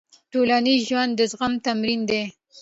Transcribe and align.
ټولنیز 0.31 0.79
ژوند 0.89 1.11
د 1.15 1.21
زغم 1.31 1.53
تمرین 1.65 2.01
دی. 2.09 2.21